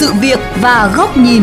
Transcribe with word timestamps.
sự 0.00 0.12
việc 0.20 0.38
và 0.60 0.92
góc 0.96 1.16
nhìn. 1.16 1.42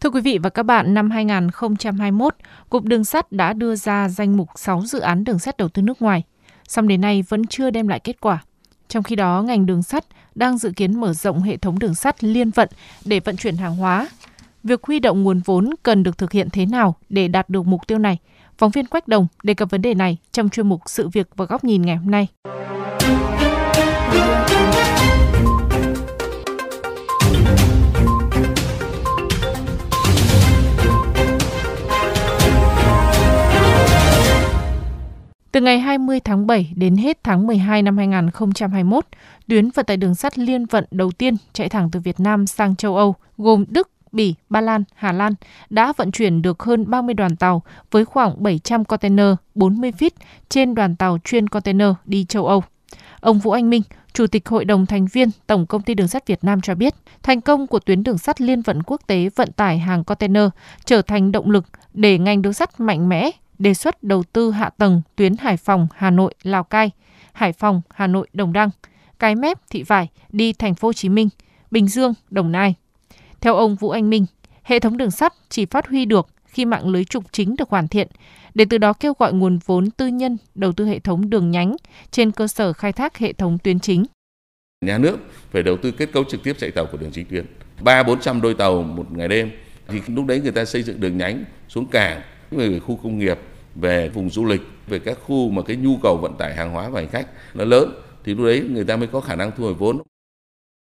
Thưa 0.00 0.10
quý 0.10 0.20
vị 0.20 0.38
và 0.38 0.50
các 0.50 0.62
bạn, 0.62 0.94
năm 0.94 1.10
2021, 1.10 2.34
Cục 2.70 2.84
Đường 2.84 3.04
sắt 3.04 3.32
đã 3.32 3.52
đưa 3.52 3.76
ra 3.76 4.08
danh 4.08 4.36
mục 4.36 4.48
6 4.56 4.82
dự 4.86 5.00
án 5.00 5.24
đường 5.24 5.38
sắt 5.38 5.56
đầu 5.56 5.68
tư 5.68 5.82
nước 5.82 6.02
ngoài, 6.02 6.22
song 6.68 6.88
đến 6.88 7.00
nay 7.00 7.24
vẫn 7.28 7.46
chưa 7.46 7.70
đem 7.70 7.88
lại 7.88 8.00
kết 8.00 8.20
quả. 8.20 8.44
Trong 8.88 9.02
khi 9.02 9.16
đó, 9.16 9.42
ngành 9.42 9.66
đường 9.66 9.82
sắt 9.82 10.04
đang 10.34 10.58
dự 10.58 10.72
kiến 10.76 11.00
mở 11.00 11.12
rộng 11.12 11.42
hệ 11.42 11.56
thống 11.56 11.78
đường 11.78 11.94
sắt 11.94 12.24
liên 12.24 12.50
vận 12.50 12.68
để 13.04 13.20
vận 13.20 13.36
chuyển 13.36 13.56
hàng 13.56 13.76
hóa. 13.76 14.08
Việc 14.64 14.82
huy 14.82 15.00
động 15.00 15.22
nguồn 15.22 15.40
vốn 15.44 15.70
cần 15.82 16.02
được 16.02 16.18
thực 16.18 16.32
hiện 16.32 16.48
thế 16.52 16.66
nào 16.66 16.94
để 17.08 17.28
đạt 17.28 17.48
được 17.48 17.66
mục 17.66 17.80
tiêu 17.86 17.98
này? 17.98 18.18
Phóng 18.58 18.70
viên 18.70 18.86
Quách 18.86 19.08
Đồng 19.08 19.26
đề 19.42 19.54
cập 19.54 19.70
vấn 19.70 19.82
đề 19.82 19.94
này 19.94 20.16
trong 20.32 20.48
chuyên 20.48 20.68
mục 20.68 20.80
Sự 20.86 21.08
việc 21.08 21.28
và 21.36 21.44
góc 21.44 21.64
nhìn 21.64 21.82
ngày 21.82 21.96
hôm 21.96 22.10
nay. 22.10 22.28
Ngày 35.64 35.78
20 35.78 36.20
tháng 36.20 36.46
7 36.46 36.72
đến 36.76 36.96
hết 36.96 37.18
tháng 37.24 37.46
12 37.46 37.82
năm 37.82 37.96
2021, 37.96 39.06
tuyến 39.48 39.70
vận 39.70 39.86
tải 39.86 39.96
đường 39.96 40.14
sắt 40.14 40.38
liên 40.38 40.66
vận 40.66 40.84
đầu 40.90 41.10
tiên 41.10 41.36
chạy 41.52 41.68
thẳng 41.68 41.88
từ 41.92 42.00
Việt 42.00 42.20
Nam 42.20 42.46
sang 42.46 42.76
châu 42.76 42.96
Âu, 42.96 43.14
gồm 43.38 43.64
Đức, 43.68 43.90
Bỉ, 44.12 44.34
Ba 44.48 44.60
Lan, 44.60 44.84
Hà 44.94 45.12
Lan 45.12 45.32
đã 45.70 45.92
vận 45.96 46.10
chuyển 46.10 46.42
được 46.42 46.62
hơn 46.62 46.90
30 46.90 47.14
đoàn 47.14 47.36
tàu 47.36 47.62
với 47.90 48.04
khoảng 48.04 48.42
700 48.42 48.84
container 48.84 49.26
40 49.54 49.92
feet 49.98 50.10
trên 50.48 50.74
đoàn 50.74 50.96
tàu 50.96 51.18
chuyên 51.24 51.48
container 51.48 51.88
đi 52.04 52.24
châu 52.24 52.46
Âu. 52.46 52.62
Ông 53.20 53.38
Vũ 53.38 53.50
Anh 53.50 53.70
Minh, 53.70 53.82
Chủ 54.12 54.26
tịch 54.26 54.48
Hội 54.48 54.64
đồng 54.64 54.86
thành 54.86 55.06
viên 55.06 55.28
Tổng 55.46 55.66
công 55.66 55.82
ty 55.82 55.94
Đường 55.94 56.08
sắt 56.08 56.26
Việt 56.26 56.44
Nam 56.44 56.60
cho 56.60 56.74
biết, 56.74 56.94
thành 57.22 57.40
công 57.40 57.66
của 57.66 57.78
tuyến 57.78 58.02
đường 58.02 58.18
sắt 58.18 58.40
liên 58.40 58.62
vận 58.62 58.82
quốc 58.82 59.00
tế 59.06 59.28
vận 59.36 59.52
tải 59.52 59.78
hàng 59.78 60.04
container 60.04 60.48
trở 60.84 61.02
thành 61.02 61.32
động 61.32 61.50
lực 61.50 61.64
để 61.92 62.18
ngành 62.18 62.42
đường 62.42 62.52
sắt 62.52 62.80
mạnh 62.80 63.08
mẽ 63.08 63.30
đề 63.58 63.74
xuất 63.74 64.02
đầu 64.02 64.22
tư 64.22 64.50
hạ 64.50 64.70
tầng 64.78 65.02
tuyến 65.16 65.36
Hải 65.36 65.56
Phòng, 65.56 65.88
Hà 65.94 66.10
Nội, 66.10 66.34
Lào 66.42 66.64
Cai, 66.64 66.90
Hải 67.32 67.52
Phòng, 67.52 67.82
Hà 67.94 68.06
Nội, 68.06 68.28
Đồng 68.32 68.52
Đăng, 68.52 68.70
Cái 69.18 69.34
Mép, 69.34 69.58
Thị 69.70 69.82
Vải 69.82 70.08
đi 70.28 70.52
thành 70.52 70.74
phố 70.74 70.88
Hồ 70.88 70.92
Chí 70.92 71.08
Minh, 71.08 71.28
Bình 71.70 71.88
Dương, 71.88 72.14
Đồng 72.30 72.52
Nai. 72.52 72.74
Theo 73.40 73.56
ông 73.56 73.76
Vũ 73.76 73.90
Anh 73.90 74.10
Minh, 74.10 74.26
hệ 74.62 74.78
thống 74.78 74.96
đường 74.96 75.10
sắt 75.10 75.32
chỉ 75.48 75.66
phát 75.66 75.88
huy 75.88 76.04
được 76.04 76.28
khi 76.44 76.64
mạng 76.64 76.88
lưới 76.88 77.04
trục 77.04 77.24
chính 77.32 77.56
được 77.56 77.70
hoàn 77.70 77.88
thiện, 77.88 78.08
để 78.54 78.64
từ 78.70 78.78
đó 78.78 78.92
kêu 78.92 79.12
gọi 79.18 79.32
nguồn 79.32 79.58
vốn 79.66 79.90
tư 79.90 80.06
nhân 80.06 80.36
đầu 80.54 80.72
tư 80.72 80.86
hệ 80.86 80.98
thống 80.98 81.30
đường 81.30 81.50
nhánh 81.50 81.76
trên 82.10 82.30
cơ 82.30 82.46
sở 82.46 82.72
khai 82.72 82.92
thác 82.92 83.18
hệ 83.18 83.32
thống 83.32 83.58
tuyến 83.58 83.80
chính. 83.80 84.04
Nhà 84.84 84.98
nước 84.98 85.16
phải 85.50 85.62
đầu 85.62 85.76
tư 85.76 85.90
kết 85.90 86.12
cấu 86.12 86.24
trực 86.24 86.42
tiếp 86.42 86.56
chạy 86.58 86.70
tàu 86.70 86.86
của 86.86 86.98
đường 86.98 87.10
chính 87.12 87.26
tuyến. 87.26 87.46
Ba 87.80 88.02
bốn 88.02 88.20
trăm 88.20 88.40
đôi 88.40 88.54
tàu 88.54 88.82
một 88.82 89.12
ngày 89.12 89.28
đêm 89.28 89.50
thì 89.88 90.00
lúc 90.06 90.26
đấy 90.26 90.40
người 90.40 90.52
ta 90.52 90.64
xây 90.64 90.82
dựng 90.82 91.00
đường 91.00 91.18
nhánh 91.18 91.44
xuống 91.68 91.86
cảng 91.86 92.22
về 92.56 92.80
khu 92.80 92.98
công 93.02 93.18
nghiệp 93.18 93.38
về 93.74 94.08
vùng 94.08 94.30
du 94.30 94.44
lịch 94.44 94.60
về 94.86 94.98
các 94.98 95.18
khu 95.26 95.50
mà 95.50 95.62
cái 95.62 95.76
nhu 95.76 95.96
cầu 96.02 96.16
vận 96.16 96.34
tải 96.36 96.54
hàng 96.54 96.72
hóa 96.72 96.88
và 96.88 97.00
hành 97.00 97.10
khách 97.10 97.26
nó 97.54 97.64
lớn 97.64 97.90
thì 98.24 98.34
lúc 98.34 98.46
đấy 98.46 98.64
người 98.70 98.84
ta 98.84 98.96
mới 98.96 99.06
có 99.06 99.20
khả 99.20 99.36
năng 99.36 99.50
thu 99.56 99.64
hồi 99.64 99.74
vốn. 99.74 100.02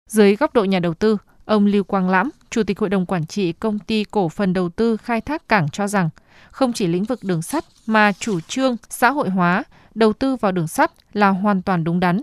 Dưới 0.08 0.36
góc 0.36 0.54
độ 0.54 0.64
nhà 0.64 0.78
đầu 0.78 0.94
tư, 0.94 1.16
ông 1.44 1.66
Lưu 1.66 1.84
Quang 1.84 2.10
Lãm, 2.10 2.30
Chủ 2.50 2.62
tịch 2.62 2.78
Hội 2.78 2.88
đồng 2.88 3.06
Quản 3.06 3.26
trị 3.26 3.52
Công 3.52 3.78
ty 3.78 4.04
Cổ 4.04 4.28
phần 4.28 4.52
Đầu 4.52 4.68
tư 4.68 4.96
Khai 4.96 5.20
thác 5.20 5.48
Cảng 5.48 5.68
cho 5.68 5.88
rằng, 5.88 6.10
không 6.50 6.72
chỉ 6.72 6.86
lĩnh 6.86 7.04
vực 7.04 7.18
đường 7.22 7.42
sắt 7.42 7.64
mà 7.86 8.12
chủ 8.12 8.40
trương 8.40 8.76
xã 8.88 9.10
hội 9.10 9.30
hóa, 9.30 9.64
đầu 9.94 10.12
tư 10.12 10.36
vào 10.36 10.52
đường 10.52 10.68
sắt 10.68 10.92
là 11.12 11.28
hoàn 11.28 11.62
toàn 11.62 11.84
đúng 11.84 12.00
đắn. 12.00 12.20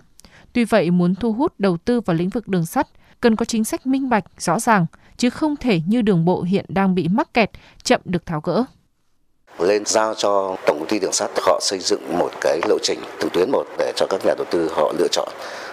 Tuy 0.53 0.63
vậy, 0.65 0.91
muốn 0.91 1.15
thu 1.15 1.33
hút 1.33 1.53
đầu 1.59 1.77
tư 1.77 2.01
vào 2.01 2.15
lĩnh 2.15 2.29
vực 2.29 2.47
đường 2.47 2.65
sắt, 2.65 2.87
cần 3.21 3.35
có 3.35 3.45
chính 3.45 3.63
sách 3.63 3.87
minh 3.87 4.09
bạch, 4.09 4.23
rõ 4.37 4.59
ràng, 4.59 4.85
chứ 5.17 5.29
không 5.29 5.55
thể 5.55 5.81
như 5.87 6.01
đường 6.01 6.25
bộ 6.25 6.41
hiện 6.41 6.65
đang 6.67 6.95
bị 6.95 7.07
mắc 7.07 7.33
kẹt, 7.33 7.51
chậm 7.83 8.01
được 8.05 8.25
tháo 8.25 8.41
gỡ 8.41 8.65
lên 9.59 9.85
giao 9.85 10.13
cho 10.13 10.55
tổng 10.65 10.79
công 10.79 10.87
ty 10.87 10.99
đường 10.99 11.13
sắt 11.13 11.29
họ 11.41 11.59
xây 11.61 11.79
dựng 11.79 12.17
một 12.17 12.31
cái 12.41 12.59
lộ 12.69 12.77
trình 12.83 12.99
từ 13.19 13.29
tuyến 13.33 13.51
một 13.51 13.65
để 13.77 13.93
cho 13.95 14.05
các 14.09 14.25
nhà 14.25 14.33
đầu 14.37 14.45
tư 14.51 14.69
họ 14.75 14.93
lựa 14.97 15.07
chọn 15.11 15.29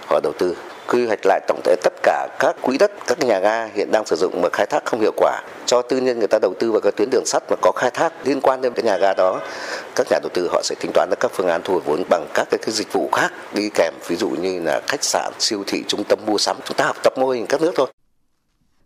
họ 0.07 0.21
đầu 0.23 0.33
tư 0.39 0.57
quy 0.89 1.07
hoạch 1.07 1.27
lại 1.27 1.41
tổng 1.49 1.61
thể 1.65 1.77
tất 1.83 1.93
cả 2.03 2.29
các 2.39 2.57
quỹ 2.63 2.79
đất 2.79 2.91
các 3.07 3.19
nhà 3.19 3.39
ga 3.39 3.67
hiện 3.67 3.91
đang 3.93 4.07
sử 4.07 4.17
dụng 4.17 4.43
mà 4.43 4.49
khai 4.53 4.67
thác 4.67 4.85
không 4.85 5.01
hiệu 5.01 5.13
quả. 5.17 5.43
Cho 5.67 5.83
tư 5.83 6.01
nhân 6.01 6.19
người 6.19 6.29
ta 6.29 6.39
đầu 6.39 6.55
tư 6.59 6.73
vào 6.73 6.81
các 6.81 6.97
tuyến 6.97 7.11
đường 7.11 7.27
sắt 7.27 7.43
mà 7.51 7.57
có 7.63 7.73
khai 7.77 7.91
thác 7.91 8.13
liên 8.25 8.41
quan 8.41 8.61
đến 8.61 8.73
cái 8.75 8.85
nhà 8.85 8.97
ga 8.97 9.15
đó 9.15 9.41
các 9.97 10.07
nhà 10.11 10.19
đầu 10.23 10.31
tư 10.35 10.49
họ 10.53 10.61
sẽ 10.65 10.75
tính 10.81 10.91
toán 10.95 11.11
được 11.11 11.17
các 11.21 11.31
phương 11.35 11.49
án 11.49 11.61
thu 11.65 11.73
hồi 11.73 11.83
vốn 11.85 12.03
bằng 12.11 12.27
các 12.35 12.49
cái, 12.51 12.59
cái 12.63 12.71
dịch 12.73 12.93
vụ 12.93 13.09
khác 13.13 13.33
đi 13.55 13.71
kèm 13.75 13.95
ví 14.09 14.17
dụ 14.17 14.29
như 14.29 14.61
là 14.61 14.81
khách 14.89 15.05
sạn 15.05 15.33
siêu 15.39 15.65
thị 15.67 15.85
trung 15.89 16.05
tâm 16.05 16.19
mua 16.27 16.39
sắm 16.39 16.57
chúng 16.65 16.77
ta 16.77 16.85
học 16.85 16.97
tập 17.03 17.13
mô 17.17 17.31
hình 17.31 17.47
các 17.47 17.61
nước 17.61 17.73
thôi. 17.77 17.87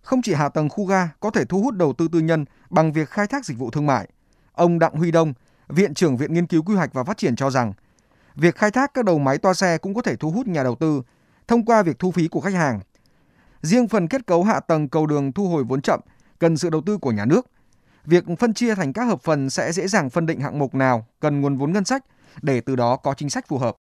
Không 0.02 0.22
chỉ 0.22 0.34
hạ 0.34 0.48
tầng 0.48 0.68
khu 0.68 0.84
ga 0.84 1.08
có 1.20 1.30
thể 1.30 1.44
thu 1.48 1.62
hút 1.62 1.74
đầu 1.74 1.94
tư 1.98 2.08
tư 2.12 2.18
nhân 2.18 2.44
bằng 2.70 2.92
việc 2.92 3.08
khai 3.08 3.26
thác 3.26 3.44
dịch 3.44 3.58
vụ 3.58 3.70
thương 3.70 3.86
mại 3.86 4.08
Ông 4.58 4.78
Đặng 4.78 4.94
Huy 4.94 5.10
Đông, 5.10 5.32
Viện 5.68 5.94
trưởng 5.94 6.16
Viện 6.16 6.34
Nghiên 6.34 6.46
cứu 6.46 6.62
Quy 6.62 6.74
hoạch 6.74 6.92
và 6.92 7.04
Phát 7.04 7.16
triển 7.16 7.36
cho 7.36 7.50
rằng, 7.50 7.72
việc 8.34 8.56
khai 8.56 8.70
thác 8.70 8.94
các 8.94 9.04
đầu 9.04 9.18
máy 9.18 9.38
toa 9.38 9.54
xe 9.54 9.78
cũng 9.78 9.94
có 9.94 10.02
thể 10.02 10.16
thu 10.16 10.30
hút 10.30 10.46
nhà 10.46 10.62
đầu 10.62 10.74
tư 10.74 11.02
thông 11.48 11.64
qua 11.64 11.82
việc 11.82 11.98
thu 11.98 12.10
phí 12.10 12.28
của 12.28 12.40
khách 12.40 12.54
hàng. 12.54 12.80
Riêng 13.62 13.88
phần 13.88 14.08
kết 14.08 14.26
cấu 14.26 14.44
hạ 14.44 14.60
tầng 14.60 14.88
cầu 14.88 15.06
đường 15.06 15.32
thu 15.32 15.48
hồi 15.48 15.64
vốn 15.64 15.82
chậm 15.82 16.00
cần 16.38 16.56
sự 16.56 16.70
đầu 16.70 16.80
tư 16.86 16.98
của 16.98 17.12
nhà 17.12 17.24
nước. 17.24 17.46
Việc 18.04 18.24
phân 18.38 18.54
chia 18.54 18.74
thành 18.74 18.92
các 18.92 19.04
hợp 19.04 19.20
phần 19.22 19.50
sẽ 19.50 19.72
dễ 19.72 19.86
dàng 19.86 20.10
phân 20.10 20.26
định 20.26 20.40
hạng 20.40 20.58
mục 20.58 20.74
nào 20.74 21.06
cần 21.20 21.40
nguồn 21.40 21.58
vốn 21.58 21.72
ngân 21.72 21.84
sách 21.84 22.04
để 22.42 22.60
từ 22.60 22.76
đó 22.76 22.96
có 22.96 23.14
chính 23.14 23.30
sách 23.30 23.48
phù 23.48 23.58
hợp 23.58 23.76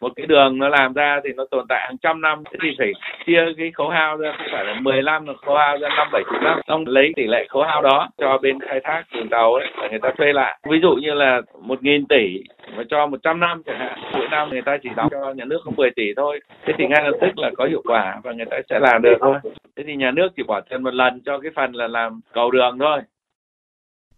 một 0.00 0.12
cái 0.16 0.26
đường 0.26 0.58
nó 0.58 0.68
làm 0.68 0.92
ra 0.92 1.20
thì 1.24 1.30
nó 1.36 1.44
tồn 1.50 1.66
tại 1.68 1.80
hàng 1.86 1.98
trăm 1.98 2.20
năm, 2.20 2.42
thế 2.50 2.58
thì 2.62 2.68
phải 2.78 2.92
chia 3.26 3.40
cái 3.58 3.70
khấu 3.74 3.88
hao 3.88 4.16
ra, 4.16 4.32
không 4.38 4.46
phải 4.52 4.64
là 4.64 4.74
10 4.80 5.02
năm 5.02 5.26
là 5.26 5.32
khấu 5.46 5.56
hao 5.56 5.78
ra 5.78 5.88
năm, 5.88 6.08
bảy 6.12 6.22
chục 6.26 6.42
năm. 6.42 6.60
Xong 6.68 6.84
lấy 6.86 7.12
tỷ 7.16 7.26
lệ 7.26 7.46
khấu 7.48 7.62
hao 7.62 7.82
đó 7.82 8.08
cho 8.18 8.38
bên 8.42 8.60
khai 8.60 8.80
thác 8.84 9.02
đường 9.14 9.28
tàu 9.28 9.54
ấy 9.54 9.66
là 9.76 9.88
người 9.88 9.98
ta 10.02 10.12
thuê 10.18 10.32
lại. 10.32 10.58
Ví 10.70 10.78
dụ 10.82 10.90
như 11.02 11.14
là 11.14 11.40
một 11.60 11.82
nghìn 11.82 12.06
tỷ 12.06 12.42
mà 12.76 12.82
cho 12.90 13.06
100 13.06 13.40
năm 13.40 13.62
chẳng 13.66 13.78
hạn, 13.78 13.98
mỗi 14.12 14.28
năm 14.30 14.50
người 14.50 14.62
ta 14.62 14.76
chỉ 14.82 14.88
đóng 14.96 15.08
cho 15.10 15.32
nhà 15.32 15.44
nước 15.44 15.58
không 15.64 15.76
10 15.76 15.90
tỷ 15.96 16.14
thôi. 16.16 16.40
Thế 16.66 16.72
thì 16.78 16.86
ngay 16.86 17.02
lập 17.04 17.16
tức 17.20 17.38
là 17.38 17.50
có 17.56 17.64
hiệu 17.64 17.82
quả 17.84 18.20
và 18.24 18.32
người 18.32 18.46
ta 18.50 18.56
sẽ 18.70 18.78
làm 18.78 19.02
được 19.02 19.16
thôi. 19.20 19.38
Thế 19.76 19.84
thì 19.86 19.96
nhà 19.96 20.10
nước 20.10 20.28
chỉ 20.36 20.42
bỏ 20.42 20.60
tiền 20.60 20.82
một 20.82 20.94
lần 20.94 21.20
cho 21.26 21.38
cái 21.38 21.50
phần 21.56 21.72
là 21.72 21.88
làm 21.88 22.20
cầu 22.32 22.50
đường 22.50 22.78
thôi. 22.80 23.00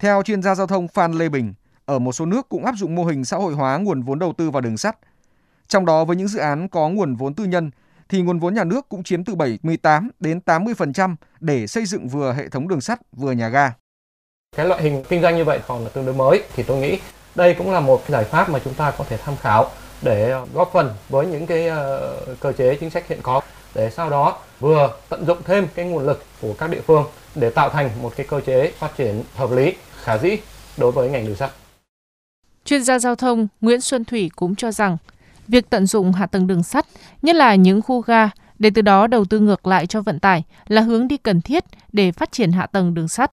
Theo 0.02 0.22
chuyên 0.22 0.42
gia 0.42 0.54
giao 0.54 0.66
thông 0.66 0.86
Phan 0.94 1.12
Lê 1.12 1.28
Bình, 1.28 1.54
ở 1.86 1.98
một 1.98 2.12
số 2.12 2.26
nước 2.26 2.48
cũng 2.48 2.64
áp 2.64 2.72
dụng 2.72 2.94
mô 2.94 3.04
hình 3.04 3.24
xã 3.24 3.36
hội 3.36 3.52
hóa 3.54 3.78
nguồn 3.78 4.02
vốn 4.02 4.18
đầu 4.18 4.32
tư 4.38 4.50
vào 4.50 4.60
đường 4.60 4.76
sắt 4.76 4.94
trong 5.68 5.86
đó 5.86 6.04
với 6.04 6.16
những 6.16 6.28
dự 6.28 6.38
án 6.38 6.68
có 6.68 6.88
nguồn 6.88 7.16
vốn 7.16 7.34
tư 7.34 7.44
nhân 7.44 7.70
thì 8.08 8.22
nguồn 8.22 8.38
vốn 8.38 8.54
nhà 8.54 8.64
nước 8.64 8.88
cũng 8.88 9.02
chiếm 9.02 9.24
từ 9.24 9.34
78 9.34 10.10
đến 10.20 10.40
80% 10.46 11.14
để 11.40 11.66
xây 11.66 11.84
dựng 11.86 12.08
vừa 12.08 12.32
hệ 12.32 12.48
thống 12.48 12.68
đường 12.68 12.80
sắt 12.80 13.00
vừa 13.12 13.32
nhà 13.32 13.48
ga. 13.48 13.72
Cái 14.56 14.66
loại 14.66 14.82
hình 14.82 15.04
kinh 15.08 15.22
doanh 15.22 15.36
như 15.36 15.44
vậy 15.44 15.60
còn 15.66 15.84
là 15.84 15.90
tương 15.90 16.06
đối 16.06 16.14
mới 16.14 16.42
thì 16.54 16.62
tôi 16.62 16.78
nghĩ 16.78 16.98
đây 17.34 17.54
cũng 17.54 17.70
là 17.70 17.80
một 17.80 18.02
giải 18.08 18.24
pháp 18.24 18.50
mà 18.50 18.58
chúng 18.64 18.74
ta 18.74 18.90
có 18.90 19.04
thể 19.04 19.16
tham 19.16 19.36
khảo 19.36 19.70
để 20.02 20.34
góp 20.54 20.70
phần 20.72 20.94
với 21.08 21.26
những 21.26 21.46
cái 21.46 21.68
ờ, 21.68 22.16
cơ 22.40 22.52
chế 22.52 22.74
chính 22.80 22.90
sách 22.90 23.08
hiện 23.08 23.18
có 23.22 23.40
để 23.74 23.90
sau 23.90 24.10
đó 24.10 24.38
vừa 24.60 24.90
tận 25.08 25.26
dụng 25.26 25.38
thêm 25.44 25.68
cái 25.74 25.84
nguồn 25.84 26.06
lực 26.06 26.24
của 26.40 26.54
các 26.58 26.70
địa 26.70 26.80
phương 26.86 27.04
để 27.34 27.50
tạo 27.50 27.70
thành 27.70 27.90
một 28.02 28.12
cái 28.16 28.26
cơ 28.26 28.40
chế 28.40 28.72
phát 28.78 28.96
triển 28.96 29.22
hợp 29.34 29.50
lý, 29.52 29.72
khả 30.02 30.18
dĩ 30.18 30.36
đối 30.76 30.92
với 30.92 31.10
ngành 31.10 31.26
đường 31.26 31.36
sắt. 31.36 31.50
Chuyên 32.64 32.84
gia 32.84 32.98
giao 32.98 33.14
thông 33.14 33.48
Nguyễn 33.60 33.80
Xuân 33.80 34.04
Thủy 34.04 34.30
cũng 34.36 34.54
cho 34.54 34.72
rằng 34.72 34.96
Việc 35.48 35.64
tận 35.70 35.86
dụng 35.86 36.12
hạ 36.12 36.26
tầng 36.26 36.46
đường 36.46 36.62
sắt, 36.62 36.84
nhất 37.22 37.36
là 37.36 37.54
những 37.54 37.80
khu 37.82 38.00
ga, 38.00 38.30
để 38.58 38.70
từ 38.74 38.82
đó 38.82 39.06
đầu 39.06 39.24
tư 39.30 39.40
ngược 39.40 39.66
lại 39.66 39.86
cho 39.86 40.02
vận 40.02 40.18
tải 40.18 40.42
là 40.68 40.80
hướng 40.80 41.08
đi 41.08 41.16
cần 41.16 41.40
thiết 41.44 41.64
để 41.92 42.12
phát 42.12 42.32
triển 42.32 42.50
hạ 42.52 42.66
tầng 42.72 42.94
đường 42.94 43.08
sắt. 43.08 43.30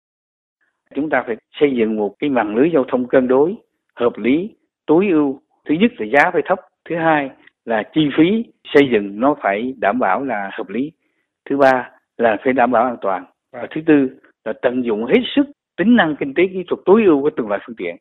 Chúng 0.95 1.09
ta 1.09 1.23
phải 1.27 1.35
xây 1.59 1.69
dựng 1.77 1.95
một 1.95 2.15
cái 2.19 2.29
mạng 2.29 2.55
lưới 2.55 2.69
giao 2.73 2.85
thông 2.91 3.07
cân 3.07 3.27
đối, 3.27 3.55
hợp 3.95 4.13
lý, 4.17 4.49
tối 4.85 5.07
ưu. 5.11 5.41
Thứ 5.69 5.75
nhất 5.79 5.91
là 5.97 6.05
giá 6.13 6.31
phải 6.31 6.41
thấp, 6.45 6.59
thứ 6.89 6.95
hai 6.95 7.29
là 7.65 7.83
chi 7.93 8.01
phí 8.17 8.45
xây 8.73 8.83
dựng 8.93 9.19
nó 9.19 9.35
phải 9.43 9.73
đảm 9.77 9.99
bảo 9.99 10.23
là 10.23 10.49
hợp 10.57 10.69
lý. 10.69 10.91
Thứ 11.49 11.57
ba 11.57 11.89
là 12.17 12.37
phải 12.43 12.53
đảm 12.53 12.71
bảo 12.71 12.83
an 12.83 12.97
toàn. 13.01 13.25
Và 13.51 13.67
thứ 13.75 13.81
tư 13.85 14.09
là 14.45 14.53
tận 14.61 14.83
dụng 14.85 15.05
hết 15.05 15.21
sức 15.35 15.43
tính 15.77 15.95
năng 15.95 16.15
kinh 16.19 16.33
tế 16.33 16.43
kỹ 16.53 16.63
thuật 16.67 16.79
tối 16.85 17.03
ưu 17.05 17.21
của 17.21 17.29
từng 17.37 17.47
loại 17.47 17.61
phương 17.67 17.75
tiện. 17.75 17.95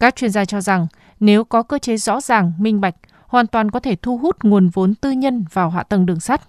Các 0.00 0.16
chuyên 0.16 0.30
gia 0.30 0.44
cho 0.44 0.60
rằng 0.60 0.86
nếu 1.20 1.44
có 1.44 1.62
cơ 1.62 1.78
chế 1.78 1.96
rõ 1.96 2.20
ràng, 2.20 2.52
minh 2.58 2.80
bạch, 2.80 2.94
hoàn 3.26 3.46
toàn 3.46 3.70
có 3.70 3.80
thể 3.80 3.96
thu 3.96 4.18
hút 4.18 4.36
nguồn 4.44 4.68
vốn 4.68 4.94
tư 4.94 5.10
nhân 5.10 5.44
vào 5.52 5.70
hạ 5.70 5.82
tầng 5.82 6.06
đường 6.06 6.20
sắt. 6.20 6.40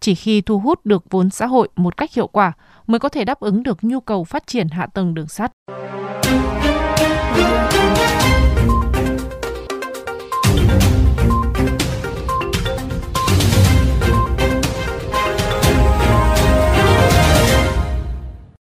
Chỉ 0.00 0.14
khi 0.14 0.40
thu 0.40 0.58
hút 0.58 0.86
được 0.86 1.04
vốn 1.10 1.30
xã 1.30 1.46
hội 1.46 1.68
một 1.76 1.96
cách 1.96 2.14
hiệu 2.14 2.26
quả 2.26 2.52
mới 2.86 2.98
có 2.98 3.08
thể 3.08 3.24
đáp 3.24 3.40
ứng 3.40 3.62
được 3.62 3.78
nhu 3.84 4.00
cầu 4.00 4.24
phát 4.24 4.46
triển 4.46 4.68
hạ 4.68 4.86
tầng 4.86 5.14
đường 5.14 5.28
sắt. 5.28 5.52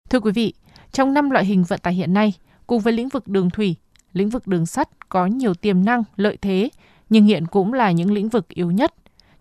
Thưa 0.10 0.20
quý 0.20 0.32
vị, 0.32 0.54
trong 0.92 1.14
năm 1.14 1.30
loại 1.30 1.46
hình 1.46 1.64
vận 1.64 1.80
tải 1.80 1.94
hiện 1.94 2.14
nay, 2.14 2.34
cùng 2.68 2.80
với 2.80 2.94
lĩnh 2.94 3.10
vực 3.10 3.28
đường 3.28 3.50
thủy, 3.50 3.76
lĩnh 4.14 4.30
vực 4.30 4.48
đường 4.48 4.66
sắt 4.66 5.10
có 5.10 5.26
nhiều 5.26 5.54
tiềm 5.54 5.86
năng, 5.86 6.04
lợi 6.16 6.38
thế, 6.42 6.70
nhưng 7.10 7.26
hiện 7.26 7.46
cũng 7.46 7.74
là 7.74 7.92
những 7.92 8.12
lĩnh 8.12 8.30
vực 8.30 8.50
yếu 8.50 8.72
nhất. 8.72 8.94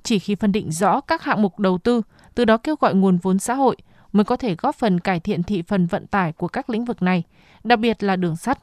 Chỉ 0.02 0.18
khi 0.18 0.34
phân 0.34 0.52
định 0.52 0.72
rõ 0.72 1.00
các 1.00 1.22
hạng 1.22 1.42
mục 1.42 1.58
đầu 1.58 1.78
tư, 1.78 2.02
từ 2.34 2.44
đó 2.44 2.56
kêu 2.56 2.74
gọi 2.80 2.94
nguồn 2.94 3.18
vốn 3.18 3.38
xã 3.38 3.54
hội 3.54 3.76
mới 4.12 4.24
có 4.24 4.36
thể 4.36 4.56
góp 4.58 4.74
phần 4.74 5.00
cải 5.00 5.20
thiện 5.20 5.42
thị 5.42 5.62
phần 5.62 5.86
vận 5.86 6.06
tải 6.06 6.32
của 6.32 6.48
các 6.48 6.70
lĩnh 6.70 6.84
vực 6.84 7.02
này, 7.02 7.22
đặc 7.64 7.78
biệt 7.78 8.02
là 8.02 8.16
đường 8.16 8.36
sắt, 8.36 8.58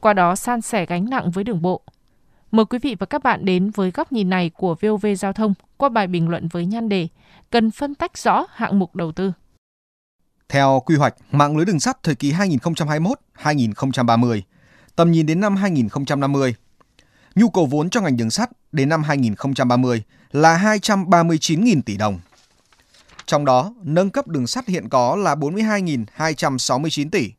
qua 0.00 0.12
đó 0.12 0.36
san 0.36 0.60
sẻ 0.60 0.86
gánh 0.86 1.10
nặng 1.10 1.30
với 1.30 1.44
đường 1.44 1.62
bộ. 1.62 1.82
Mời 2.50 2.64
quý 2.64 2.78
vị 2.78 2.96
và 2.98 3.06
các 3.06 3.22
bạn 3.22 3.44
đến 3.44 3.70
với 3.70 3.90
góc 3.90 4.12
nhìn 4.12 4.30
này 4.30 4.50
của 4.50 4.76
VOV 4.80 5.06
Giao 5.18 5.32
thông 5.32 5.54
qua 5.76 5.88
bài 5.88 6.06
bình 6.06 6.28
luận 6.28 6.48
với 6.48 6.66
nhan 6.66 6.88
đề 6.88 7.08
Cần 7.50 7.70
phân 7.70 7.94
tách 7.94 8.18
rõ 8.18 8.46
hạng 8.50 8.78
mục 8.78 8.96
đầu 8.96 9.12
tư. 9.12 9.32
Theo 10.48 10.82
quy 10.86 10.96
hoạch 10.96 11.14
mạng 11.32 11.56
lưới 11.56 11.66
đường 11.66 11.80
sắt 11.80 12.02
thời 12.02 12.14
kỳ 12.14 12.32
2021-2030, 12.32 14.40
tầm 15.00 15.12
nhìn 15.12 15.26
đến 15.26 15.40
năm 15.40 15.56
2050, 15.56 16.54
nhu 17.34 17.50
cầu 17.50 17.66
vốn 17.66 17.90
cho 17.90 18.00
ngành 18.00 18.16
đường 18.16 18.30
sắt 18.30 18.50
đến 18.72 18.88
năm 18.88 19.02
2030 19.02 20.02
là 20.32 20.58
239.000 20.58 21.82
tỷ 21.82 21.96
đồng. 21.96 22.20
Trong 23.26 23.44
đó, 23.44 23.74
nâng 23.82 24.10
cấp 24.10 24.28
đường 24.28 24.46
sắt 24.46 24.68
hiện 24.68 24.88
có 24.88 25.16
là 25.16 25.34
42.269 25.34 27.10
tỷ, 27.10 27.32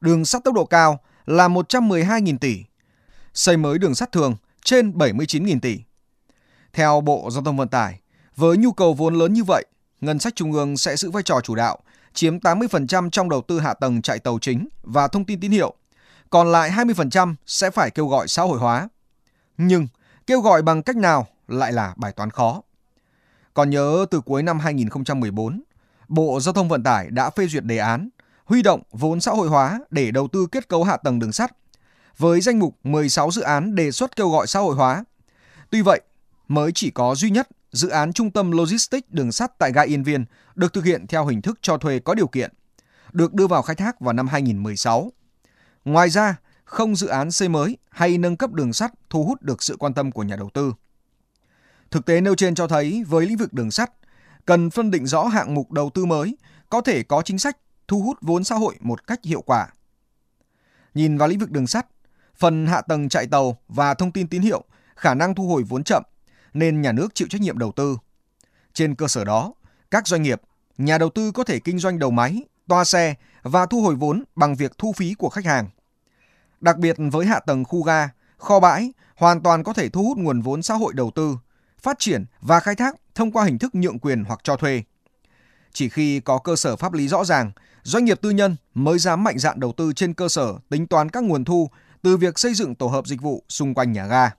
đường 0.00 0.24
sắt 0.24 0.44
tốc 0.44 0.54
độ 0.54 0.64
cao 0.64 1.00
là 1.26 1.48
112.000 1.48 2.38
tỷ, 2.38 2.64
xây 3.34 3.56
mới 3.56 3.78
đường 3.78 3.94
sắt 3.94 4.12
thường 4.12 4.36
trên 4.64 4.90
79.000 4.90 5.60
tỷ. 5.60 5.78
Theo 6.72 7.00
Bộ 7.00 7.28
Giao 7.32 7.44
thông 7.44 7.56
Vận 7.56 7.68
tải, 7.68 8.00
với 8.36 8.56
nhu 8.56 8.72
cầu 8.72 8.94
vốn 8.94 9.14
lớn 9.14 9.32
như 9.32 9.44
vậy, 9.44 9.66
ngân 10.00 10.18
sách 10.18 10.36
trung 10.36 10.52
ương 10.52 10.76
sẽ 10.76 10.96
giữ 10.96 11.10
vai 11.10 11.22
trò 11.22 11.40
chủ 11.40 11.54
đạo, 11.54 11.78
chiếm 12.14 12.38
80% 12.38 13.10
trong 13.10 13.28
đầu 13.28 13.42
tư 13.48 13.60
hạ 13.60 13.74
tầng 13.74 14.02
chạy 14.02 14.18
tàu 14.18 14.38
chính 14.38 14.68
và 14.82 15.08
thông 15.08 15.24
tin 15.24 15.40
tín 15.40 15.50
hiệu, 15.50 15.74
còn 16.30 16.52
lại 16.52 16.70
20% 16.70 17.34
sẽ 17.46 17.70
phải 17.70 17.90
kêu 17.90 18.06
gọi 18.06 18.28
xã 18.28 18.42
hội 18.42 18.58
hóa. 18.58 18.88
Nhưng 19.56 19.88
kêu 20.26 20.40
gọi 20.40 20.62
bằng 20.62 20.82
cách 20.82 20.96
nào 20.96 21.26
lại 21.48 21.72
là 21.72 21.94
bài 21.96 22.12
toán 22.12 22.30
khó. 22.30 22.62
Còn 23.54 23.70
nhớ 23.70 24.06
từ 24.10 24.20
cuối 24.20 24.42
năm 24.42 24.58
2014, 24.58 25.62
Bộ 26.08 26.40
Giao 26.40 26.52
thông 26.52 26.68
Vận 26.68 26.82
tải 26.82 27.10
đã 27.10 27.30
phê 27.30 27.46
duyệt 27.46 27.64
đề 27.64 27.78
án 27.78 28.08
huy 28.44 28.62
động 28.62 28.82
vốn 28.92 29.20
xã 29.20 29.32
hội 29.32 29.48
hóa 29.48 29.80
để 29.90 30.10
đầu 30.10 30.28
tư 30.28 30.46
kết 30.52 30.68
cấu 30.68 30.84
hạ 30.84 30.96
tầng 30.96 31.18
đường 31.18 31.32
sắt 31.32 31.52
với 32.18 32.40
danh 32.40 32.58
mục 32.58 32.78
16 32.84 33.30
dự 33.30 33.42
án 33.42 33.74
đề 33.74 33.90
xuất 33.90 34.16
kêu 34.16 34.30
gọi 34.30 34.46
xã 34.46 34.60
hội 34.60 34.74
hóa. 34.74 35.04
Tuy 35.70 35.82
vậy, 35.82 36.00
mới 36.48 36.72
chỉ 36.74 36.90
có 36.90 37.14
duy 37.14 37.30
nhất 37.30 37.48
dự 37.72 37.88
án 37.88 38.12
trung 38.12 38.30
tâm 38.30 38.50
logistics 38.50 39.08
đường 39.10 39.32
sắt 39.32 39.58
tại 39.58 39.72
ga 39.72 39.82
Yên 39.82 40.02
Viên 40.02 40.24
được 40.54 40.72
thực 40.72 40.84
hiện 40.84 41.06
theo 41.06 41.26
hình 41.26 41.42
thức 41.42 41.58
cho 41.62 41.78
thuê 41.78 41.98
có 41.98 42.14
điều 42.14 42.26
kiện, 42.26 42.50
được 43.12 43.34
đưa 43.34 43.46
vào 43.46 43.62
khai 43.62 43.76
thác 43.76 44.00
vào 44.00 44.12
năm 44.12 44.28
2016. 44.28 45.12
Ngoài 45.84 46.10
ra, 46.10 46.36
không 46.64 46.96
dự 46.96 47.06
án 47.06 47.30
xây 47.30 47.48
mới 47.48 47.78
hay 47.90 48.18
nâng 48.18 48.36
cấp 48.36 48.52
đường 48.52 48.72
sắt 48.72 48.92
thu 49.10 49.24
hút 49.24 49.42
được 49.42 49.62
sự 49.62 49.76
quan 49.76 49.94
tâm 49.94 50.12
của 50.12 50.22
nhà 50.22 50.36
đầu 50.36 50.50
tư. 50.54 50.74
Thực 51.90 52.06
tế 52.06 52.20
nêu 52.20 52.34
trên 52.34 52.54
cho 52.54 52.68
thấy 52.68 53.04
với 53.08 53.26
lĩnh 53.26 53.36
vực 53.36 53.52
đường 53.52 53.70
sắt, 53.70 53.92
cần 54.46 54.70
phân 54.70 54.90
định 54.90 55.06
rõ 55.06 55.24
hạng 55.24 55.54
mục 55.54 55.72
đầu 55.72 55.90
tư 55.94 56.04
mới, 56.04 56.36
có 56.70 56.80
thể 56.80 57.02
có 57.02 57.22
chính 57.22 57.38
sách 57.38 57.56
thu 57.88 58.02
hút 58.02 58.18
vốn 58.20 58.44
xã 58.44 58.54
hội 58.54 58.76
một 58.80 59.06
cách 59.06 59.24
hiệu 59.24 59.42
quả. 59.42 59.68
Nhìn 60.94 61.18
vào 61.18 61.28
lĩnh 61.28 61.38
vực 61.38 61.50
đường 61.50 61.66
sắt, 61.66 61.86
phần 62.36 62.66
hạ 62.66 62.80
tầng 62.80 63.08
chạy 63.08 63.26
tàu 63.26 63.58
và 63.68 63.94
thông 63.94 64.12
tin 64.12 64.28
tín 64.28 64.42
hiệu 64.42 64.64
khả 64.96 65.14
năng 65.14 65.34
thu 65.34 65.48
hồi 65.48 65.62
vốn 65.62 65.84
chậm 65.84 66.02
nên 66.54 66.82
nhà 66.82 66.92
nước 66.92 67.14
chịu 67.14 67.28
trách 67.30 67.40
nhiệm 67.40 67.58
đầu 67.58 67.72
tư. 67.72 67.98
Trên 68.72 68.94
cơ 68.94 69.08
sở 69.08 69.24
đó, 69.24 69.54
các 69.90 70.06
doanh 70.06 70.22
nghiệp, 70.22 70.40
nhà 70.78 70.98
đầu 70.98 71.10
tư 71.10 71.32
có 71.32 71.44
thể 71.44 71.58
kinh 71.58 71.78
doanh 71.78 71.98
đầu 71.98 72.10
máy, 72.10 72.42
toa 72.70 72.84
xe 72.84 73.14
và 73.42 73.66
thu 73.66 73.82
hồi 73.82 73.94
vốn 73.94 74.24
bằng 74.36 74.54
việc 74.54 74.78
thu 74.78 74.92
phí 74.92 75.14
của 75.14 75.28
khách 75.28 75.44
hàng. 75.44 75.68
Đặc 76.60 76.78
biệt 76.78 76.96
với 77.12 77.26
hạ 77.26 77.40
tầng 77.46 77.64
khu 77.64 77.82
ga, 77.82 78.08
kho 78.36 78.60
bãi 78.60 78.92
hoàn 79.16 79.42
toàn 79.42 79.64
có 79.64 79.72
thể 79.72 79.88
thu 79.88 80.02
hút 80.02 80.18
nguồn 80.18 80.40
vốn 80.40 80.62
xã 80.62 80.74
hội 80.74 80.92
đầu 80.94 81.10
tư, 81.14 81.36
phát 81.82 81.98
triển 81.98 82.24
và 82.40 82.60
khai 82.60 82.74
thác 82.74 82.96
thông 83.14 83.32
qua 83.32 83.44
hình 83.44 83.58
thức 83.58 83.74
nhượng 83.74 83.98
quyền 83.98 84.24
hoặc 84.24 84.40
cho 84.42 84.56
thuê. 84.56 84.82
Chỉ 85.72 85.88
khi 85.88 86.20
có 86.20 86.38
cơ 86.38 86.56
sở 86.56 86.76
pháp 86.76 86.92
lý 86.92 87.08
rõ 87.08 87.24
ràng, 87.24 87.52
doanh 87.82 88.04
nghiệp 88.04 88.20
tư 88.20 88.30
nhân 88.30 88.56
mới 88.74 88.98
dám 88.98 89.24
mạnh 89.24 89.38
dạn 89.38 89.60
đầu 89.60 89.72
tư 89.76 89.92
trên 89.92 90.14
cơ 90.14 90.28
sở 90.28 90.54
tính 90.68 90.86
toán 90.86 91.10
các 91.10 91.24
nguồn 91.24 91.44
thu 91.44 91.70
từ 92.02 92.16
việc 92.16 92.38
xây 92.38 92.54
dựng 92.54 92.74
tổ 92.74 92.86
hợp 92.86 93.06
dịch 93.06 93.22
vụ 93.22 93.44
xung 93.48 93.74
quanh 93.74 93.92
nhà 93.92 94.06
ga. 94.06 94.30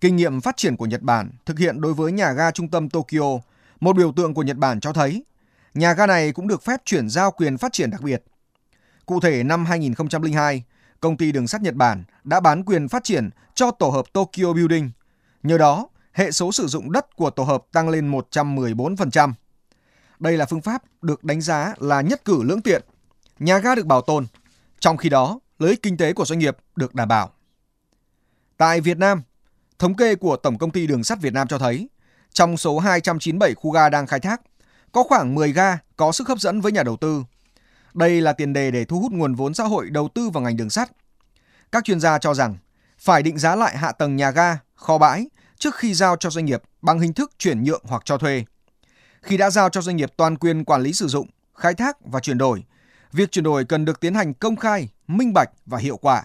Kinh 0.00 0.16
nghiệm 0.16 0.40
phát 0.40 0.56
triển 0.56 0.76
của 0.76 0.86
Nhật 0.86 1.02
Bản 1.02 1.30
thực 1.46 1.58
hiện 1.58 1.80
đối 1.80 1.94
với 1.94 2.12
nhà 2.12 2.32
ga 2.32 2.50
trung 2.50 2.68
tâm 2.68 2.88
Tokyo, 2.88 3.38
một 3.80 3.96
biểu 3.96 4.12
tượng 4.12 4.34
của 4.34 4.42
Nhật 4.42 4.56
Bản 4.56 4.80
cho 4.80 4.92
thấy 4.92 5.24
nhà 5.74 5.92
ga 5.92 6.06
này 6.06 6.32
cũng 6.32 6.48
được 6.48 6.62
phép 6.62 6.80
chuyển 6.84 7.08
giao 7.08 7.30
quyền 7.30 7.58
phát 7.58 7.72
triển 7.72 7.90
đặc 7.90 8.02
biệt. 8.02 8.22
Cụ 9.06 9.20
thể 9.20 9.42
năm 9.42 9.66
2002, 9.66 10.64
công 11.00 11.16
ty 11.16 11.32
đường 11.32 11.48
sắt 11.48 11.62
Nhật 11.62 11.74
Bản 11.74 12.04
đã 12.24 12.40
bán 12.40 12.64
quyền 12.64 12.88
phát 12.88 13.04
triển 13.04 13.30
cho 13.54 13.70
tổ 13.70 13.88
hợp 13.88 14.06
Tokyo 14.12 14.52
Building. 14.52 14.90
Nhờ 15.42 15.58
đó, 15.58 15.88
hệ 16.12 16.30
số 16.30 16.52
sử 16.52 16.66
dụng 16.66 16.92
đất 16.92 17.16
của 17.16 17.30
tổ 17.30 17.42
hợp 17.42 17.64
tăng 17.72 17.88
lên 17.88 18.10
114%. 18.10 19.32
Đây 20.18 20.36
là 20.36 20.46
phương 20.46 20.62
pháp 20.62 20.82
được 21.02 21.24
đánh 21.24 21.40
giá 21.40 21.74
là 21.78 22.00
nhất 22.00 22.24
cử 22.24 22.42
lưỡng 22.42 22.62
tiện. 22.62 22.82
Nhà 23.38 23.58
ga 23.58 23.74
được 23.74 23.86
bảo 23.86 24.00
tồn, 24.00 24.26
trong 24.80 24.96
khi 24.96 25.08
đó 25.08 25.40
lợi 25.58 25.70
ích 25.70 25.82
kinh 25.82 25.96
tế 25.96 26.12
của 26.12 26.24
doanh 26.24 26.38
nghiệp 26.38 26.56
được 26.76 26.94
đảm 26.94 27.08
bảo. 27.08 27.30
Tại 28.56 28.80
Việt 28.80 28.98
Nam, 28.98 29.22
thống 29.78 29.94
kê 29.94 30.14
của 30.14 30.36
Tổng 30.36 30.58
công 30.58 30.70
ty 30.70 30.86
Đường 30.86 31.04
sắt 31.04 31.20
Việt 31.20 31.32
Nam 31.32 31.48
cho 31.48 31.58
thấy, 31.58 31.88
trong 32.32 32.56
số 32.56 32.78
297 32.78 33.54
khu 33.54 33.70
ga 33.70 33.88
đang 33.88 34.06
khai 34.06 34.20
thác, 34.20 34.40
có 34.92 35.02
khoảng 35.02 35.34
10 35.34 35.52
ga 35.52 35.78
có 35.96 36.12
sức 36.12 36.28
hấp 36.28 36.38
dẫn 36.38 36.60
với 36.60 36.72
nhà 36.72 36.82
đầu 36.82 36.96
tư. 36.96 37.24
Đây 37.94 38.20
là 38.20 38.32
tiền 38.32 38.52
đề 38.52 38.70
để 38.70 38.84
thu 38.84 39.00
hút 39.00 39.12
nguồn 39.12 39.34
vốn 39.34 39.54
xã 39.54 39.64
hội 39.64 39.90
đầu 39.90 40.08
tư 40.14 40.30
vào 40.30 40.42
ngành 40.42 40.56
đường 40.56 40.70
sắt. 40.70 40.90
Các 41.72 41.84
chuyên 41.84 42.00
gia 42.00 42.18
cho 42.18 42.34
rằng 42.34 42.56
phải 42.98 43.22
định 43.22 43.38
giá 43.38 43.56
lại 43.56 43.76
hạ 43.76 43.92
tầng 43.92 44.16
nhà 44.16 44.30
ga, 44.30 44.58
kho 44.74 44.98
bãi 44.98 45.28
trước 45.58 45.74
khi 45.74 45.94
giao 45.94 46.16
cho 46.16 46.30
doanh 46.30 46.44
nghiệp 46.44 46.62
bằng 46.82 47.00
hình 47.00 47.12
thức 47.12 47.32
chuyển 47.38 47.64
nhượng 47.64 47.82
hoặc 47.84 48.02
cho 48.04 48.18
thuê. 48.18 48.44
Khi 49.22 49.36
đã 49.36 49.50
giao 49.50 49.68
cho 49.68 49.80
doanh 49.80 49.96
nghiệp 49.96 50.12
toàn 50.16 50.38
quyền 50.38 50.64
quản 50.64 50.82
lý 50.82 50.92
sử 50.92 51.08
dụng, 51.08 51.28
khai 51.54 51.74
thác 51.74 51.96
và 52.04 52.20
chuyển 52.20 52.38
đổi, 52.38 52.64
việc 53.12 53.32
chuyển 53.32 53.44
đổi 53.44 53.64
cần 53.64 53.84
được 53.84 54.00
tiến 54.00 54.14
hành 54.14 54.34
công 54.34 54.56
khai, 54.56 54.88
minh 55.06 55.32
bạch 55.32 55.50
và 55.66 55.78
hiệu 55.78 55.96
quả. 55.96 56.24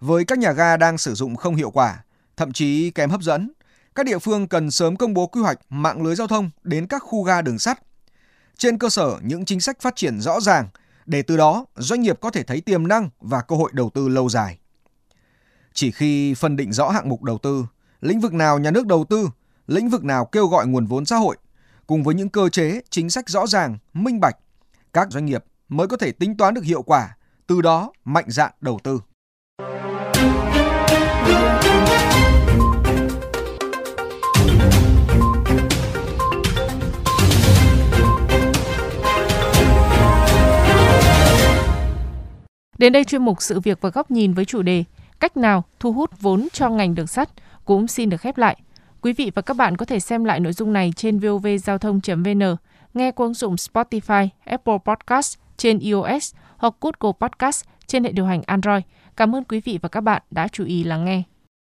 Với 0.00 0.24
các 0.24 0.38
nhà 0.38 0.52
ga 0.52 0.76
đang 0.76 0.98
sử 0.98 1.14
dụng 1.14 1.36
không 1.36 1.56
hiệu 1.56 1.70
quả, 1.70 2.04
thậm 2.36 2.52
chí 2.52 2.90
kém 2.90 3.10
hấp 3.10 3.22
dẫn, 3.22 3.52
các 3.94 4.06
địa 4.06 4.18
phương 4.18 4.48
cần 4.48 4.70
sớm 4.70 4.96
công 4.96 5.14
bố 5.14 5.26
quy 5.26 5.40
hoạch 5.40 5.58
mạng 5.68 6.02
lưới 6.02 6.14
giao 6.14 6.26
thông 6.26 6.50
đến 6.62 6.86
các 6.86 7.02
khu 7.02 7.22
ga 7.22 7.42
đường 7.42 7.58
sắt. 7.58 7.82
Trên 8.56 8.78
cơ 8.78 8.88
sở 8.88 9.18
những 9.22 9.44
chính 9.44 9.60
sách 9.60 9.80
phát 9.80 9.96
triển 9.96 10.20
rõ 10.20 10.40
ràng 10.40 10.68
để 11.06 11.22
từ 11.22 11.36
đó 11.36 11.66
doanh 11.76 12.00
nghiệp 12.00 12.18
có 12.20 12.30
thể 12.30 12.42
thấy 12.42 12.60
tiềm 12.60 12.88
năng 12.88 13.10
và 13.20 13.40
cơ 13.40 13.56
hội 13.56 13.70
đầu 13.74 13.90
tư 13.94 14.08
lâu 14.08 14.28
dài. 14.28 14.58
Chỉ 15.72 15.90
khi 15.90 16.34
phân 16.34 16.56
định 16.56 16.72
rõ 16.72 16.88
hạng 16.88 17.08
mục 17.08 17.22
đầu 17.22 17.38
tư, 17.38 17.66
lĩnh 18.00 18.20
vực 18.20 18.32
nào 18.32 18.58
nhà 18.58 18.70
nước 18.70 18.86
đầu 18.86 19.04
tư, 19.04 19.28
lĩnh 19.66 19.88
vực 19.88 20.04
nào 20.04 20.24
kêu 20.24 20.46
gọi 20.46 20.66
nguồn 20.66 20.86
vốn 20.86 21.06
xã 21.06 21.16
hội, 21.16 21.36
cùng 21.86 22.02
với 22.02 22.14
những 22.14 22.28
cơ 22.28 22.48
chế, 22.48 22.80
chính 22.90 23.10
sách 23.10 23.28
rõ 23.28 23.46
ràng, 23.46 23.78
minh 23.92 24.20
bạch, 24.20 24.36
các 24.92 25.08
doanh 25.10 25.26
nghiệp 25.26 25.44
mới 25.68 25.86
có 25.86 25.96
thể 25.96 26.12
tính 26.12 26.36
toán 26.36 26.54
được 26.54 26.64
hiệu 26.64 26.82
quả, 26.82 27.16
từ 27.46 27.60
đó 27.60 27.92
mạnh 28.04 28.24
dạn 28.28 28.52
đầu 28.60 28.80
tư. 28.82 29.00
Đến 42.82 42.92
đây 42.92 43.04
chuyên 43.04 43.22
mục 43.22 43.42
sự 43.42 43.60
việc 43.60 43.80
và 43.80 43.90
góc 43.90 44.10
nhìn 44.10 44.34
với 44.34 44.44
chủ 44.44 44.62
đề 44.62 44.84
cách 45.20 45.36
nào 45.36 45.64
thu 45.80 45.92
hút 45.92 46.20
vốn 46.20 46.48
cho 46.52 46.68
ngành 46.68 46.94
đường 46.94 47.06
sắt 47.06 47.28
cũng 47.64 47.88
xin 47.88 48.10
được 48.10 48.16
khép 48.16 48.38
lại. 48.38 48.56
Quý 49.00 49.12
vị 49.12 49.30
và 49.34 49.42
các 49.42 49.56
bạn 49.56 49.76
có 49.76 49.84
thể 49.84 50.00
xem 50.00 50.24
lại 50.24 50.40
nội 50.40 50.52
dung 50.52 50.72
này 50.72 50.92
trên 50.96 51.18
vovgiao 51.18 51.78
thông.vn, 51.78 52.56
nghe 52.94 53.10
qua 53.12 53.26
ứng 53.26 53.34
dụng 53.34 53.54
Spotify, 53.54 54.28
Apple 54.44 54.78
Podcast 54.84 55.38
trên 55.56 55.78
iOS 55.78 56.34
hoặc 56.56 56.74
Google 56.80 57.12
Podcast 57.20 57.64
trên 57.86 58.04
hệ 58.04 58.12
điều 58.12 58.26
hành 58.26 58.42
Android. 58.46 58.82
Cảm 59.16 59.34
ơn 59.34 59.44
quý 59.44 59.60
vị 59.60 59.78
và 59.82 59.88
các 59.88 60.00
bạn 60.00 60.22
đã 60.30 60.48
chú 60.48 60.64
ý 60.64 60.84
lắng 60.84 61.04
nghe. 61.04 61.22